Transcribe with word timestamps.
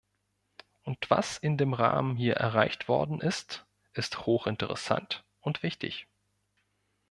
Und 0.81 1.11
was 1.11 1.37
in 1.37 1.57
dem 1.59 1.73
Rahmen 1.73 2.15
hier 2.15 2.33
erreicht 2.33 2.87
worden 2.87 3.21
ist, 3.21 3.67
ist 3.93 4.25
hochinteressant 4.25 5.23
und 5.41 5.61
wichtig. 5.61 6.07